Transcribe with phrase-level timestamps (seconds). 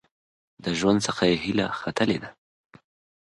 [0.63, 2.29] د ژوند څخه یې هیله ختلې ده.